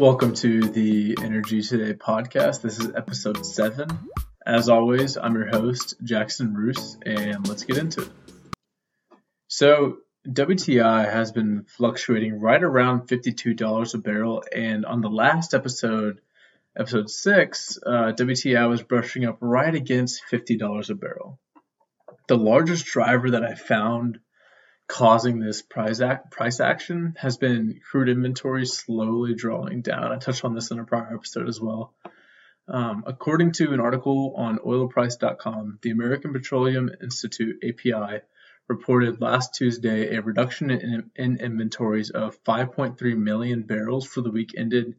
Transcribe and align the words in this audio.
Welcome 0.00 0.32
to 0.36 0.62
the 0.62 1.14
Energy 1.22 1.60
Today 1.60 1.92
podcast. 1.92 2.62
This 2.62 2.78
is 2.78 2.88
episode 2.96 3.44
seven. 3.44 4.08
As 4.46 4.70
always, 4.70 5.18
I'm 5.18 5.34
your 5.34 5.48
host, 5.48 5.94
Jackson 6.02 6.54
Roos, 6.54 6.96
and 7.04 7.46
let's 7.46 7.64
get 7.64 7.76
into 7.76 8.04
it. 8.04 8.08
So, 9.48 9.98
WTI 10.26 11.12
has 11.12 11.32
been 11.32 11.66
fluctuating 11.68 12.40
right 12.40 12.62
around 12.62 13.08
$52 13.08 13.94
a 13.94 13.98
barrel, 13.98 14.42
and 14.50 14.86
on 14.86 15.02
the 15.02 15.10
last 15.10 15.52
episode, 15.52 16.22
episode 16.74 17.10
six, 17.10 17.78
uh, 17.84 18.12
WTI 18.16 18.70
was 18.70 18.82
brushing 18.82 19.26
up 19.26 19.36
right 19.42 19.74
against 19.74 20.22
$50 20.32 20.88
a 20.88 20.94
barrel. 20.94 21.38
The 22.26 22.38
largest 22.38 22.86
driver 22.86 23.32
that 23.32 23.44
I 23.44 23.54
found 23.54 24.18
causing 24.90 25.38
this 25.38 25.62
price, 25.62 26.00
act, 26.00 26.32
price 26.32 26.58
action 26.58 27.14
has 27.16 27.36
been 27.36 27.80
crude 27.88 28.08
inventory 28.08 28.66
slowly 28.66 29.34
drawing 29.34 29.82
down. 29.82 30.10
I 30.10 30.18
touched 30.18 30.44
on 30.44 30.52
this 30.52 30.72
in 30.72 30.80
a 30.80 30.84
prior 30.84 31.14
episode 31.14 31.48
as 31.48 31.60
well. 31.60 31.94
Um, 32.66 33.04
according 33.06 33.52
to 33.52 33.72
an 33.72 33.78
article 33.78 34.34
on 34.36 34.58
oilprice.com, 34.58 35.78
the 35.82 35.90
American 35.90 36.32
Petroleum 36.32 36.90
Institute 37.00 37.62
API 37.62 38.22
reported 38.68 39.20
last 39.20 39.54
Tuesday 39.54 40.16
a 40.16 40.22
reduction 40.22 40.72
in, 40.72 41.10
in 41.14 41.36
inventories 41.36 42.10
of 42.10 42.42
5.3 42.42 43.16
million 43.16 43.62
barrels 43.62 44.06
for 44.06 44.22
the 44.22 44.30
week 44.32 44.54
ended 44.56 44.96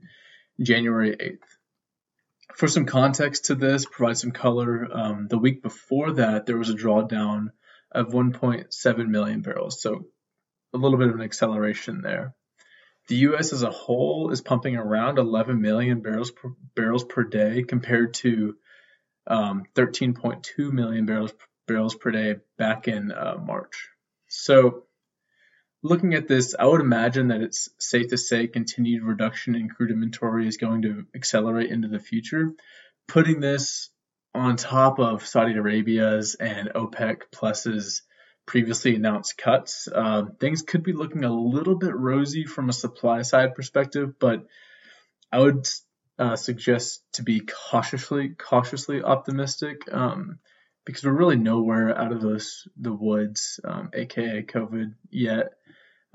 January 0.61 1.17
8th. 1.17 2.55
For 2.55 2.69
some 2.69 2.85
context 2.85 3.45
to 3.45 3.55
this, 3.55 3.85
provide 3.85 4.17
some 4.17 4.31
color, 4.31 4.87
um, 4.89 5.27
the 5.27 5.37
week 5.37 5.61
before 5.61 6.13
that, 6.13 6.45
there 6.45 6.57
was 6.57 6.69
a 6.69 6.75
drawdown 6.75 7.51
of 7.91 8.07
1.7 8.07 9.07
million 9.07 9.41
barrels, 9.41 9.81
so 9.81 10.05
a 10.73 10.77
little 10.77 10.97
bit 10.97 11.09
of 11.09 11.15
an 11.15 11.21
acceleration 11.21 12.01
there. 12.01 12.33
The 13.07 13.15
U.S. 13.17 13.51
as 13.51 13.63
a 13.63 13.71
whole 13.71 14.31
is 14.31 14.41
pumping 14.41 14.75
around 14.75 15.17
11 15.17 15.59
million 15.59 16.01
barrels 16.01 16.31
per, 16.31 16.49
barrels 16.75 17.03
per 17.03 17.23
day 17.23 17.63
compared 17.63 18.13
to 18.15 18.55
um, 19.27 19.63
13.2 19.75 20.71
million 20.71 21.05
barrels 21.05 21.33
barrels 21.67 21.95
per 21.95 22.11
day 22.11 22.35
back 22.57 22.87
in 22.87 23.11
uh, 23.11 23.37
March. 23.41 23.89
So, 24.27 24.83
looking 25.83 26.13
at 26.13 26.27
this, 26.27 26.55
I 26.57 26.65
would 26.65 26.81
imagine 26.81 27.29
that 27.29 27.41
it's 27.41 27.69
safe 27.79 28.09
to 28.09 28.17
say 28.17 28.47
continued 28.47 29.03
reduction 29.03 29.55
in 29.55 29.69
crude 29.69 29.91
inventory 29.91 30.47
is 30.47 30.57
going 30.57 30.83
to 30.83 31.05
accelerate 31.15 31.69
into 31.69 31.87
the 31.87 31.99
future. 31.99 32.51
Putting 33.07 33.39
this 33.39 33.89
on 34.33 34.55
top 34.55 34.99
of 34.99 35.25
Saudi 35.25 35.53
Arabia's 35.53 36.35
and 36.35 36.69
OPEC 36.69 37.31
Plus's 37.31 38.03
previously 38.45 38.95
announced 38.95 39.37
cuts, 39.37 39.87
uh, 39.93 40.23
things 40.39 40.61
could 40.61 40.83
be 40.83 40.93
looking 40.93 41.23
a 41.23 41.33
little 41.33 41.75
bit 41.75 41.95
rosy 41.95 42.45
from 42.45 42.69
a 42.69 42.73
supply 42.73 43.21
side 43.21 43.55
perspective, 43.55 44.19
but 44.19 44.45
I 45.31 45.39
would 45.39 45.67
uh, 46.19 46.35
suggest 46.35 47.03
to 47.13 47.23
be 47.23 47.41
cautiously 47.41 48.29
cautiously 48.29 49.01
optimistic 49.01 49.81
um, 49.91 50.39
because 50.85 51.03
we're 51.03 51.11
really 51.11 51.37
nowhere 51.37 51.97
out 51.97 52.11
of 52.11 52.21
those 52.21 52.67
the 52.77 52.93
woods, 52.93 53.59
um, 53.63 53.89
aka 53.93 54.43
COVID, 54.43 54.93
yet, 55.09 55.53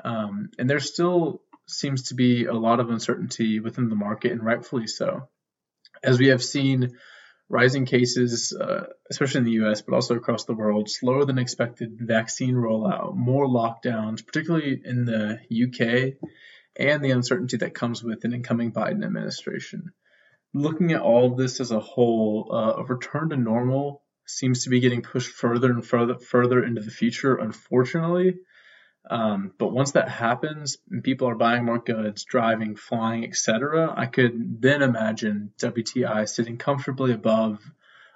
um, 0.05 0.51
and 0.59 0.69
there 0.69 0.81
still 0.81 1.43
seems 1.67 2.05
to 2.05 2.15
be 2.15 2.45
a 2.45 2.53
lot 2.53 2.81
of 2.81 2.91
uncertainty 2.91 3.61
within 3.61 3.89
the 3.89 3.97
market, 3.97 4.33
and 4.33 4.45
rightfully 4.45 4.87
so, 4.87 5.29
as 6.03 6.19
we 6.19 6.29
have 6.29 6.43
seen 6.43 6.93
rising 7.49 7.87
cases, 7.87 8.57
uh, 8.59 8.87
especially 9.11 9.39
in 9.39 9.45
the 9.45 9.65
US, 9.65 9.83
but 9.83 9.95
also 9.95 10.17
across 10.17 10.45
the 10.45 10.55
world, 10.55 10.91
slower 10.91 11.25
than 11.25 11.39
expected 11.39 11.99
vaccine 12.01 12.55
rollout, 12.55 13.15
more 13.15 13.47
lockdowns, 13.47 14.27
particularly 14.27 14.81
in 14.85 15.05
the 15.05 15.39
UK, 15.51 16.15
and 16.79 17.05
the 17.05 17.13
uncertainty 17.13 17.57
that 17.59 17.75
comes 17.75 18.03
with 18.03 18.25
an 18.25 18.33
incoming 18.33 18.73
Biden 18.73 19.05
administration. 19.05 19.93
Looking 20.53 20.93
at 20.93 21.03
all 21.03 21.33
of 21.33 21.39
this 21.39 21.61
as 21.61 21.71
a 21.71 21.81
whole, 21.81 22.51
uh, 22.53 22.81
a 22.81 22.85
return 22.85 23.31
to 23.31 23.37
normal 23.37 24.03
seems 24.27 24.65
to 24.65 24.71
be 24.71 24.81
getting 24.81 25.03
pushed 25.03 25.31
further 25.31 25.71
and 25.71 25.87
further 25.87 26.19
further 26.19 26.65
into 26.65 26.81
the 26.81 26.91
future, 26.91 27.37
unfortunately. 27.37 28.37
Um, 29.09 29.53
but 29.59 29.73
once 29.73 29.93
that 29.93 30.09
happens 30.09 30.79
and 30.91 31.03
people 31.03 31.29
are 31.29 31.37
buying 31.37 31.65
more 31.65 31.79
goods, 31.79 32.25
driving, 32.25 32.77
flying, 32.77 33.25
etc., 33.25 33.93
I 33.97 34.07
could 34.07 34.61
then 34.61 34.83
imagine 34.83 35.53
WTI 35.59 36.29
sitting 36.29 36.59
comfortably 36.59 37.13
above 37.13 37.61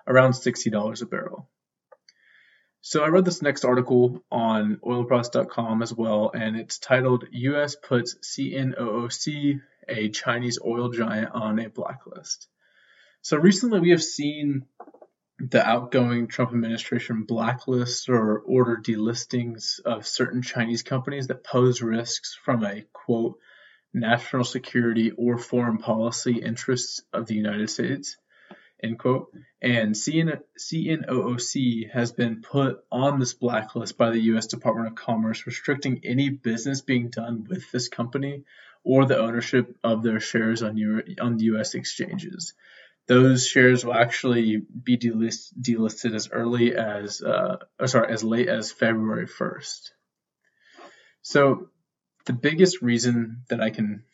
around 0.06 0.32
$60 0.32 1.02
a 1.02 1.06
barrel. 1.06 1.48
So 2.82 3.04
I 3.04 3.08
read 3.08 3.26
this 3.26 3.42
next 3.42 3.64
article 3.64 4.24
on 4.32 4.76
oilprice.com 4.76 5.82
as 5.82 5.92
well, 5.92 6.30
and 6.34 6.56
it's 6.56 6.78
titled 6.78 7.26
U.S. 7.30 7.76
puts 7.76 8.16
CNOOC, 8.22 9.60
a 9.86 10.08
Chinese 10.08 10.58
oil 10.64 10.88
giant, 10.88 11.30
on 11.32 11.58
a 11.58 11.68
blacklist. 11.68 12.48
So 13.20 13.36
recently 13.36 13.80
we 13.80 13.90
have 13.90 14.02
seen 14.02 14.64
the 15.40 15.66
outgoing 15.66 16.26
Trump 16.26 16.52
administration 16.52 17.26
blacklists 17.26 18.08
or 18.08 18.38
order 18.40 18.76
delistings 18.76 19.80
of 19.80 20.06
certain 20.06 20.42
Chinese 20.42 20.82
companies 20.82 21.28
that 21.28 21.44
pose 21.44 21.80
risks 21.80 22.38
from 22.44 22.64
a 22.64 22.82
quote 22.92 23.38
national 23.94 24.44
security 24.44 25.10
or 25.10 25.38
foreign 25.38 25.78
policy 25.78 26.38
interests 26.38 27.02
of 27.12 27.26
the 27.26 27.34
United 27.34 27.70
States 27.70 28.16
end 28.82 28.98
quote. 28.98 29.32
And 29.62 29.94
CN- 29.94 30.42
CNOOC 30.58 31.90
has 31.90 32.12
been 32.12 32.42
put 32.42 32.82
on 32.90 33.18
this 33.18 33.34
blacklist 33.34 33.98
by 33.98 34.10
the 34.10 34.20
US 34.34 34.46
Department 34.46 34.88
of 34.88 34.94
Commerce 34.94 35.46
restricting 35.46 36.00
any 36.04 36.30
business 36.30 36.80
being 36.80 37.08
done 37.08 37.46
with 37.48 37.70
this 37.70 37.88
company 37.88 38.44
or 38.82 39.04
the 39.04 39.18
ownership 39.18 39.76
of 39.84 40.02
their 40.02 40.20
shares 40.20 40.62
on, 40.62 40.76
U- 40.76 41.02
on 41.20 41.38
US 41.38 41.74
exchanges 41.74 42.54
those 43.10 43.44
shares 43.44 43.84
will 43.84 43.94
actually 43.94 44.58
be 44.58 44.96
delist, 44.96 45.52
delisted 45.60 46.14
as 46.14 46.28
early 46.30 46.76
as, 46.76 47.20
uh, 47.20 47.56
sorry, 47.84 48.12
as 48.12 48.22
late 48.22 48.46
as 48.46 48.70
February 48.70 49.26
1st. 49.26 49.90
So 51.22 51.70
the 52.26 52.32
biggest 52.32 52.82
reason 52.82 53.42
that 53.48 53.60
I 53.60 53.70
can 53.70 54.04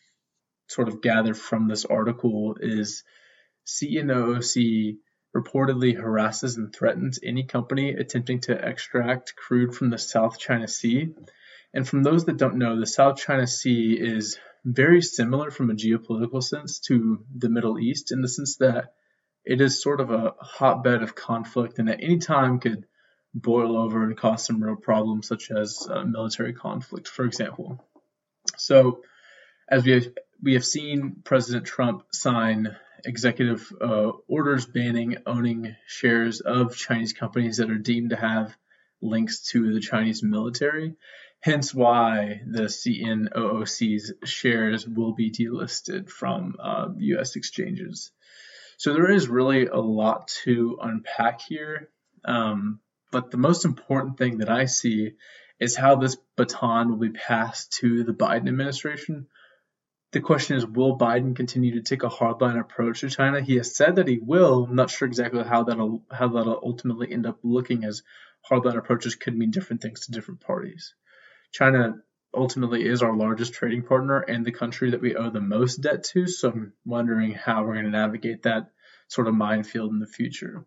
sort 0.67 0.87
of 0.87 1.03
gather 1.03 1.35
from 1.35 1.67
this 1.67 1.85
article 1.85 2.57
is 2.59 3.03
CNOOC 3.67 4.97
reportedly 5.35 5.95
harasses 5.95 6.57
and 6.57 6.73
threatens 6.73 7.19
any 7.21 7.43
company 7.43 7.91
attempting 7.91 8.39
to 8.39 8.53
extract 8.53 9.35
crude 9.35 9.75
from 9.75 9.91
the 9.91 9.99
South 9.99 10.39
China 10.39 10.67
Sea. 10.67 11.13
And 11.71 11.87
from 11.87 12.01
those 12.01 12.25
that 12.25 12.37
don't 12.37 12.57
know, 12.57 12.79
the 12.79 12.87
South 12.87 13.17
China 13.17 13.45
Sea 13.45 13.93
is 13.93 14.39
very 14.67 15.01
similar 15.01 15.49
from 15.49 15.69
a 15.69 15.75
geopolitical 15.75 16.43
sense 16.43 16.79
to 16.79 17.23
the 17.33 17.49
Middle 17.49 17.79
East 17.79 18.11
in 18.11 18.21
the 18.21 18.27
sense 18.27 18.57
that 18.57 18.93
it 19.45 19.61
is 19.61 19.81
sort 19.81 20.01
of 20.01 20.11
a 20.11 20.33
hotbed 20.41 21.03
of 21.03 21.15
conflict 21.15 21.79
and 21.79 21.89
at 21.89 22.03
any 22.03 22.17
time 22.17 22.59
could 22.59 22.85
boil 23.33 23.77
over 23.77 24.03
and 24.03 24.17
cause 24.17 24.45
some 24.45 24.61
real 24.61 24.75
problems, 24.75 25.27
such 25.27 25.51
as 25.51 25.87
uh, 25.89 26.03
military 26.03 26.51
conflict, 26.51 27.07
for 27.07 27.23
example. 27.23 27.81
So, 28.57 29.03
as 29.69 29.85
we 29.85 29.91
have, 29.91 30.07
we 30.43 30.53
have 30.55 30.65
seen 30.65 31.21
President 31.23 31.65
Trump 31.65 32.03
sign 32.11 32.75
executive 33.05 33.71
uh, 33.79 34.11
orders 34.27 34.65
banning 34.65 35.17
owning 35.25 35.75
shares 35.85 36.41
of 36.41 36.75
Chinese 36.75 37.13
companies 37.13 37.57
that 37.57 37.69
are 37.69 37.77
deemed 37.77 38.09
to 38.09 38.15
have 38.17 38.55
links 39.01 39.43
to 39.51 39.73
the 39.73 39.79
Chinese 39.79 40.23
military. 40.23 40.95
Hence 41.39 41.73
why 41.73 42.41
the 42.47 42.63
CNOOC's 42.63 44.13
shares 44.25 44.87
will 44.87 45.13
be 45.13 45.31
delisted 45.31 46.09
from 46.09 46.55
uh, 46.59 46.89
U.S. 46.97 47.35
exchanges. 47.35 48.11
So 48.77 48.93
there 48.93 49.11
is 49.11 49.27
really 49.27 49.67
a 49.67 49.79
lot 49.79 50.27
to 50.43 50.77
unpack 50.81 51.41
here. 51.41 51.89
Um, 52.25 52.79
but 53.11 53.31
the 53.31 53.37
most 53.37 53.65
important 53.65 54.17
thing 54.17 54.39
that 54.39 54.49
I 54.49 54.65
see 54.65 55.13
is 55.59 55.75
how 55.75 55.95
this 55.95 56.17
baton 56.35 56.89
will 56.89 56.97
be 56.97 57.09
passed 57.09 57.73
to 57.79 58.03
the 58.03 58.13
Biden 58.13 58.47
administration. 58.47 59.27
The 60.11 60.21
question 60.21 60.55
is, 60.55 60.65
will 60.65 60.97
Biden 60.97 61.35
continue 61.35 61.75
to 61.75 61.81
take 61.81 62.03
a 62.03 62.09
hardline 62.09 62.59
approach 62.59 63.01
to 63.01 63.09
China? 63.09 63.41
He 63.41 63.55
has 63.55 63.75
said 63.75 63.95
that 63.95 64.07
he 64.07 64.19
will. 64.19 64.65
I'm 64.65 64.75
not 64.75 64.89
sure 64.89 65.07
exactly 65.07 65.43
how 65.43 65.63
that'll 65.63 66.03
how 66.11 66.29
that'll 66.29 66.61
ultimately 66.63 67.11
end 67.11 67.25
up 67.25 67.39
looking, 67.43 67.83
as 67.83 68.03
hardline 68.49 68.77
approaches 68.77 69.15
could 69.15 69.37
mean 69.37 69.51
different 69.51 69.81
things 69.81 70.01
to 70.01 70.11
different 70.11 70.41
parties. 70.41 70.93
China 71.57 71.95
ultimately 72.35 72.85
is 72.85 73.01
our 73.01 73.15
largest 73.15 73.51
trading 73.51 73.81
partner 73.81 74.19
and 74.19 74.45
the 74.45 74.51
country 74.51 74.91
that 74.91 75.01
we 75.01 75.15
owe 75.15 75.31
the 75.31 75.41
most 75.41 75.77
debt 75.77 76.03
to. 76.03 76.27
So 76.27 76.51
I'm 76.51 76.73
wondering 76.85 77.31
how 77.31 77.63
we're 77.63 77.73
going 77.73 77.85
to 77.85 77.91
navigate 77.91 78.43
that 78.43 78.69
sort 79.07 79.27
of 79.27 79.33
minefield 79.33 79.91
in 79.91 79.97
the 79.97 80.05
future. 80.05 80.65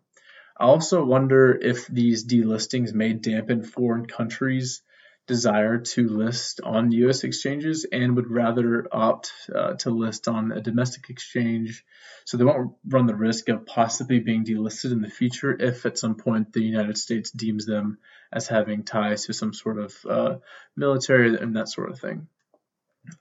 I 0.59 0.65
also 0.65 1.05
wonder 1.05 1.57
if 1.57 1.87
these 1.87 2.25
delistings 2.25 2.93
may 2.93 3.13
dampen 3.13 3.63
foreign 3.63 4.05
countries' 4.05 4.81
desire 5.27 5.77
to 5.77 6.09
list 6.09 6.59
on 6.59 6.91
U.S. 6.91 7.23
exchanges 7.23 7.85
and 7.89 8.17
would 8.17 8.29
rather 8.29 8.85
opt 8.91 9.31
uh, 9.55 9.75
to 9.75 9.91
list 9.91 10.27
on 10.27 10.51
a 10.51 10.59
domestic 10.59 11.09
exchange 11.09 11.85
so 12.25 12.35
they 12.35 12.43
won't 12.43 12.73
run 12.85 13.05
the 13.05 13.15
risk 13.15 13.47
of 13.47 13.65
possibly 13.65 14.19
being 14.19 14.43
delisted 14.43 14.91
in 14.91 15.01
the 15.01 15.09
future 15.09 15.55
if 15.57 15.85
at 15.85 15.97
some 15.97 16.15
point 16.15 16.51
the 16.51 16.61
United 16.61 16.97
States 16.97 17.31
deems 17.31 17.65
them 17.65 17.97
as 18.31 18.47
having 18.47 18.83
ties 18.83 19.25
to 19.25 19.33
some 19.33 19.53
sort 19.53 19.77
of 19.77 19.95
uh, 20.09 20.35
military 20.75 21.35
and 21.35 21.55
that 21.55 21.69
sort 21.69 21.89
of 21.89 21.99
thing. 21.99 22.27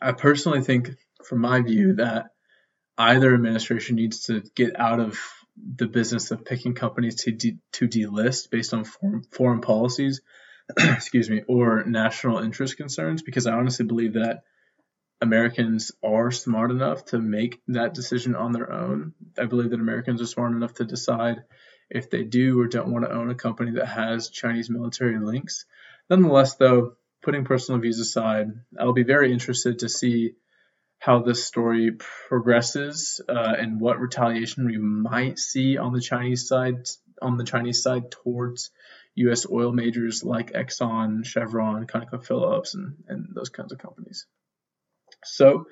I 0.00 0.12
personally 0.12 0.62
think, 0.62 0.90
from 1.24 1.40
my 1.40 1.62
view, 1.62 1.94
that 1.94 2.30
either 2.98 3.34
administration 3.34 3.96
needs 3.96 4.24
to 4.26 4.42
get 4.54 4.78
out 4.78 5.00
of 5.00 5.18
the 5.76 5.86
business 5.86 6.30
of 6.30 6.44
picking 6.44 6.74
companies 6.74 7.16
to 7.24 7.32
de- 7.32 7.58
to 7.72 7.88
delist 7.88 8.50
based 8.50 8.72
on 8.72 8.84
foreign, 8.84 9.22
foreign 9.30 9.60
policies, 9.60 10.20
excuse 10.78 11.28
me, 11.28 11.42
or 11.48 11.84
national 11.84 12.38
interest 12.38 12.76
concerns. 12.76 13.22
Because 13.22 13.46
I 13.46 13.54
honestly 13.54 13.86
believe 13.86 14.14
that 14.14 14.42
Americans 15.20 15.92
are 16.02 16.30
smart 16.30 16.70
enough 16.70 17.04
to 17.06 17.18
make 17.18 17.60
that 17.68 17.94
decision 17.94 18.34
on 18.34 18.52
their 18.52 18.72
own. 18.72 19.14
I 19.38 19.46
believe 19.46 19.70
that 19.70 19.80
Americans 19.80 20.22
are 20.22 20.26
smart 20.26 20.52
enough 20.52 20.74
to 20.74 20.84
decide 20.84 21.42
if 21.90 22.10
they 22.10 22.22
do 22.24 22.60
or 22.60 22.66
don't 22.66 22.92
want 22.92 23.04
to 23.04 23.12
own 23.12 23.30
a 23.30 23.34
company 23.34 23.72
that 23.72 23.86
has 23.86 24.30
Chinese 24.30 24.70
military 24.70 25.18
links. 25.18 25.66
Nonetheless, 26.08 26.54
though, 26.56 26.94
putting 27.22 27.44
personal 27.44 27.80
views 27.80 27.98
aside, 27.98 28.48
I'll 28.78 28.92
be 28.92 29.02
very 29.02 29.32
interested 29.32 29.80
to 29.80 29.88
see 29.88 30.34
how 30.98 31.22
this 31.22 31.44
story 31.44 31.92
progresses 32.28 33.20
uh, 33.28 33.54
and 33.58 33.80
what 33.80 34.00
retaliation 34.00 34.66
we 34.66 34.76
might 34.76 35.38
see 35.38 35.78
on 35.78 35.92
the 35.92 36.00
Chinese 36.00 36.46
side 36.46 36.88
on 37.22 37.36
the 37.36 37.44
Chinese 37.44 37.82
side 37.82 38.10
towards 38.10 38.70
U.S. 39.16 39.46
oil 39.50 39.72
majors 39.72 40.24
like 40.24 40.52
Exxon, 40.52 41.24
Chevron, 41.24 41.86
ConocoPhillips, 41.86 42.74
and, 42.74 42.96
and 43.08 43.28
those 43.34 43.50
kinds 43.50 43.72
of 43.72 43.78
companies. 43.78 44.26
So, 45.24 45.66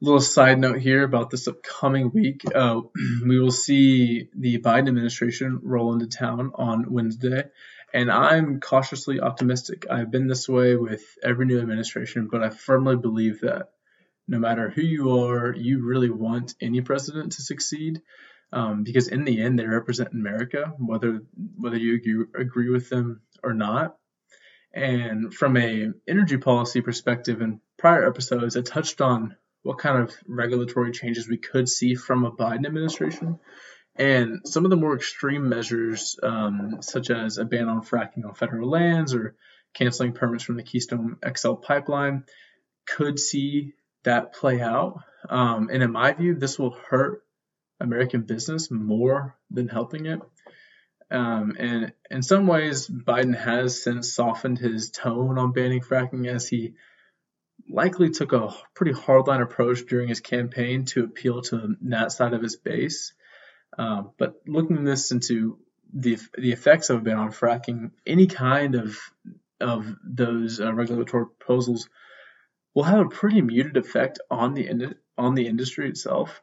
little 0.00 0.20
side 0.20 0.58
note 0.58 0.78
here 0.78 1.02
about 1.02 1.30
this 1.30 1.48
upcoming 1.48 2.10
week. 2.12 2.42
Uh, 2.54 2.82
we 3.26 3.40
will 3.40 3.50
see 3.50 4.28
the 4.34 4.58
Biden 4.58 4.88
administration 4.88 5.60
roll 5.62 5.92
into 5.92 6.06
town 6.06 6.52
on 6.54 6.92
Wednesday, 6.92 7.44
and 7.92 8.10
I'm 8.10 8.60
cautiously 8.60 9.20
optimistic. 9.20 9.86
I've 9.90 10.10
been 10.10 10.28
this 10.28 10.48
way 10.48 10.76
with 10.76 11.02
every 11.22 11.46
new 11.46 11.60
administration, 11.60 12.28
but 12.30 12.42
I 12.42 12.50
firmly 12.50 12.96
believe 12.96 13.40
that 13.40 13.70
no 14.28 14.38
matter 14.38 14.68
who 14.68 14.82
you 14.82 15.24
are, 15.24 15.54
you 15.54 15.84
really 15.84 16.10
want 16.10 16.54
any 16.60 16.82
president 16.82 17.32
to 17.32 17.42
succeed. 17.42 18.02
Um, 18.50 18.82
because 18.82 19.08
in 19.08 19.24
the 19.24 19.42
end, 19.42 19.58
they 19.58 19.66
represent 19.66 20.12
America, 20.12 20.72
whether 20.78 21.20
whether 21.58 21.76
you 21.76 21.96
agree, 21.96 22.24
agree 22.34 22.70
with 22.70 22.88
them 22.88 23.20
or 23.42 23.52
not. 23.52 23.96
And 24.72 25.34
from 25.34 25.56
a 25.58 25.90
energy 26.06 26.38
policy 26.38 26.80
perspective, 26.80 27.42
in 27.42 27.60
prior 27.76 28.06
episodes, 28.06 28.56
I 28.56 28.62
touched 28.62 29.02
on 29.02 29.36
what 29.62 29.78
kind 29.78 30.02
of 30.02 30.14
regulatory 30.26 30.92
changes 30.92 31.28
we 31.28 31.36
could 31.36 31.68
see 31.68 31.94
from 31.94 32.24
a 32.24 32.32
Biden 32.32 32.66
administration. 32.66 33.38
And 33.96 34.40
some 34.44 34.64
of 34.64 34.70
the 34.70 34.76
more 34.76 34.94
extreme 34.94 35.48
measures, 35.48 36.18
um, 36.22 36.78
such 36.80 37.10
as 37.10 37.38
a 37.38 37.44
ban 37.44 37.68
on 37.68 37.82
fracking 37.82 38.24
on 38.24 38.34
federal 38.34 38.70
lands 38.70 39.12
or 39.12 39.34
canceling 39.74 40.12
permits 40.12 40.44
from 40.44 40.56
the 40.56 40.62
Keystone 40.62 41.16
XL 41.36 41.54
pipeline, 41.54 42.24
could 42.86 43.18
see 43.18 43.74
that 44.04 44.32
play 44.32 44.60
out. 44.60 45.00
Um, 45.28 45.68
and 45.72 45.82
in 45.82 45.90
my 45.90 46.12
view, 46.12 46.36
this 46.36 46.58
will 46.58 46.76
hurt 46.88 47.24
American 47.80 48.22
business 48.22 48.70
more 48.70 49.36
than 49.50 49.68
helping 49.68 50.06
it. 50.06 50.20
Um, 51.10 51.56
and 51.58 51.92
in 52.10 52.22
some 52.22 52.46
ways, 52.46 52.86
Biden 52.86 53.36
has 53.36 53.82
since 53.82 54.12
softened 54.12 54.58
his 54.58 54.90
tone 54.90 55.38
on 55.38 55.52
banning 55.52 55.80
fracking 55.80 56.26
as 56.26 56.48
he 56.48 56.74
likely 57.68 58.10
took 58.10 58.32
a 58.32 58.54
pretty 58.74 58.92
hardline 58.92 59.42
approach 59.42 59.86
during 59.86 60.08
his 60.08 60.20
campaign 60.20 60.84
to 60.86 61.04
appeal 61.04 61.42
to 61.42 61.76
that 61.82 62.12
side 62.12 62.34
of 62.34 62.42
his 62.42 62.56
base. 62.56 63.12
Um, 63.76 64.10
but 64.18 64.40
looking 64.46 64.84
this 64.84 65.12
into 65.12 65.58
the 65.92 66.18
the 66.36 66.52
effects 66.52 66.90
of 66.90 66.98
a 66.98 67.00
ban 67.00 67.18
on 67.18 67.32
fracking, 67.32 67.90
any 68.06 68.26
kind 68.26 68.74
of 68.74 68.98
of 69.60 69.94
those 70.04 70.60
uh, 70.60 70.72
regulatory 70.72 71.26
proposals 71.26 71.88
will 72.74 72.84
have 72.84 73.00
a 73.00 73.08
pretty 73.08 73.40
muted 73.40 73.76
effect 73.76 74.20
on 74.30 74.54
the 74.54 74.94
on 75.16 75.34
the 75.34 75.46
industry 75.46 75.88
itself. 75.88 76.42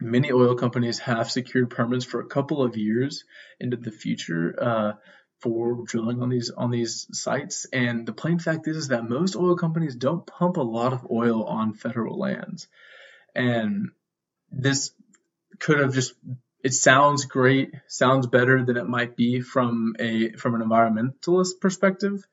Many 0.00 0.32
oil 0.32 0.56
companies 0.56 0.98
have 1.00 1.30
secured 1.30 1.70
permits 1.70 2.04
for 2.04 2.20
a 2.20 2.26
couple 2.26 2.62
of 2.62 2.76
years 2.76 3.24
into 3.60 3.76
the 3.76 3.92
future 3.92 4.54
uh, 4.60 4.92
for 5.42 5.82
drilling 5.84 6.22
on 6.22 6.28
these 6.28 6.50
on 6.50 6.70
these 6.70 7.06
sites, 7.12 7.66
and 7.72 8.06
the 8.06 8.12
plain 8.12 8.38
fact 8.38 8.68
is, 8.68 8.76
is 8.76 8.88
that 8.88 9.08
most 9.08 9.36
oil 9.36 9.56
companies 9.56 9.96
don't 9.96 10.26
pump 10.26 10.56
a 10.56 10.62
lot 10.62 10.92
of 10.92 11.06
oil 11.10 11.44
on 11.44 11.74
federal 11.74 12.18
lands, 12.18 12.68
and 13.34 13.90
this 14.50 14.92
could 15.58 15.78
have 15.80 15.94
just 15.94 16.14
it 16.62 16.72
sounds 16.72 17.24
great, 17.24 17.74
sounds 17.88 18.26
better 18.28 18.64
than 18.64 18.76
it 18.76 18.86
might 18.86 19.16
be 19.16 19.40
from 19.40 19.96
a 19.98 20.32
from 20.32 20.54
an 20.54 20.62
environmentalist 20.62 21.60
perspective, 21.60 22.26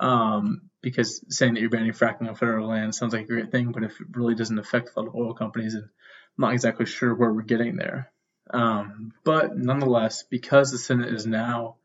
um, 0.00 0.62
because 0.82 1.22
saying 1.28 1.54
that 1.54 1.60
you're 1.60 1.70
banning 1.70 1.92
fracking 1.92 2.28
on 2.28 2.34
federal 2.34 2.68
land 2.68 2.94
sounds 2.94 3.12
like 3.12 3.24
a 3.24 3.28
great 3.28 3.52
thing, 3.52 3.72
but 3.72 3.84
if 3.84 4.00
it 4.00 4.08
really 4.12 4.34
doesn't 4.34 4.58
affect 4.58 4.90
a 4.96 5.00
lot 5.00 5.08
of 5.08 5.14
oil 5.14 5.32
companies, 5.32 5.74
and 5.74 5.84
I'm 5.84 6.42
not 6.42 6.52
exactly 6.52 6.86
sure 6.86 7.14
where 7.14 7.32
we're 7.32 7.42
getting 7.42 7.76
there. 7.76 8.10
Um, 8.50 9.12
but 9.24 9.56
nonetheless, 9.56 10.24
because 10.24 10.70
the 10.70 10.78
Senate 10.78 11.12
is 11.12 11.26
now 11.26 11.76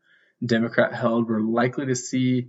Democrat 0.44 0.94
held, 0.94 1.28
we're 1.28 1.40
likely 1.40 1.86
to 1.86 1.94
see 1.94 2.48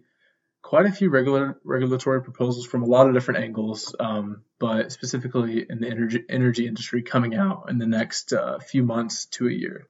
quite 0.62 0.88
a 0.88 0.92
few 0.92 1.10
regular 1.12 1.60
regulatory 1.64 2.24
proposals 2.24 2.66
from 2.66 2.82
a 2.82 2.88
lot 2.88 3.08
of 3.08 3.14
different 3.14 3.44
angles, 3.44 3.96
um, 4.00 4.42
but 4.60 4.92
specifically 4.92 5.66
in 5.70 5.80
the 5.80 5.88
energy 5.88 6.24
energy 6.28 6.68
industry 6.68 7.04
coming 7.04 7.36
out 7.36 7.70
in 7.70 7.78
the 7.78 7.86
next 7.86 8.34
uh, 8.34 8.58
few 8.60 8.84
months 8.84 9.28
to 9.28 9.48
a 9.48 9.52
year. 9.52 9.88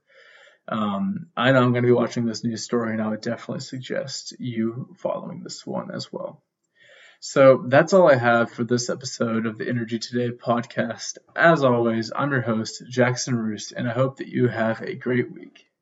Um, 0.67 1.27
I 1.37 1.51
know 1.51 1.61
I'm 1.61 1.71
going 1.71 1.83
to 1.83 1.87
be 1.87 1.93
watching 1.93 2.25
this 2.25 2.43
news 2.43 2.63
story, 2.63 2.91
and 2.93 3.01
I 3.01 3.07
would 3.07 3.21
definitely 3.21 3.61
suggest 3.61 4.35
you 4.39 4.95
following 4.97 5.43
this 5.43 5.65
one 5.65 5.91
as 5.91 6.11
well. 6.11 6.43
So 7.21 7.63
that's 7.67 7.93
all 7.93 8.11
I 8.11 8.15
have 8.15 8.51
for 8.51 8.63
this 8.63 8.89
episode 8.89 9.45
of 9.45 9.57
the 9.57 9.69
Energy 9.69 9.99
Today 9.99 10.35
podcast. 10.35 11.17
As 11.35 11.63
always, 11.63 12.11
I'm 12.15 12.31
your 12.31 12.41
host, 12.41 12.83
Jackson 12.89 13.35
Roost, 13.35 13.71
and 13.71 13.87
I 13.87 13.93
hope 13.93 14.17
that 14.17 14.27
you 14.27 14.47
have 14.47 14.81
a 14.81 14.95
great 14.95 15.31
week. 15.31 15.65